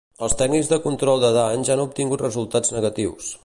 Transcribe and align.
Els 0.27 0.35
tècnics 0.37 0.71
de 0.71 0.79
control 0.85 1.21
de 1.25 1.31
danys 1.37 1.71
han 1.75 1.85
obtingut 1.85 2.25
resultats 2.27 2.77
negatius. 2.79 3.33